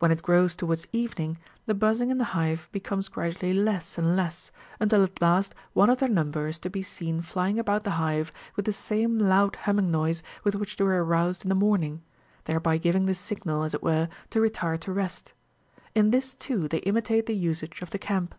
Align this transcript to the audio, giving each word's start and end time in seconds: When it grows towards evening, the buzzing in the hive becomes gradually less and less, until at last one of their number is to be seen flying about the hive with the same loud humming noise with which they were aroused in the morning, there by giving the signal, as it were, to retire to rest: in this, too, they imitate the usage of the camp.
When 0.00 0.10
it 0.10 0.20
grows 0.20 0.56
towards 0.56 0.88
evening, 0.90 1.38
the 1.66 1.74
buzzing 1.74 2.10
in 2.10 2.18
the 2.18 2.24
hive 2.34 2.68
becomes 2.72 3.06
gradually 3.06 3.54
less 3.54 3.96
and 3.96 4.16
less, 4.16 4.50
until 4.80 5.04
at 5.04 5.22
last 5.22 5.54
one 5.74 5.88
of 5.88 5.98
their 5.98 6.08
number 6.08 6.48
is 6.48 6.58
to 6.58 6.68
be 6.70 6.82
seen 6.82 7.22
flying 7.22 7.56
about 7.60 7.84
the 7.84 7.92
hive 7.92 8.32
with 8.56 8.64
the 8.64 8.72
same 8.72 9.16
loud 9.16 9.54
humming 9.54 9.92
noise 9.92 10.24
with 10.42 10.56
which 10.56 10.76
they 10.76 10.82
were 10.82 11.04
aroused 11.04 11.44
in 11.44 11.50
the 11.50 11.54
morning, 11.54 12.02
there 12.46 12.58
by 12.58 12.78
giving 12.78 13.06
the 13.06 13.14
signal, 13.14 13.62
as 13.62 13.74
it 13.74 13.82
were, 13.84 14.08
to 14.30 14.40
retire 14.40 14.76
to 14.78 14.92
rest: 14.92 15.34
in 15.94 16.10
this, 16.10 16.34
too, 16.34 16.66
they 16.66 16.78
imitate 16.78 17.26
the 17.26 17.36
usage 17.36 17.80
of 17.80 17.90
the 17.90 17.98
camp. 18.00 18.34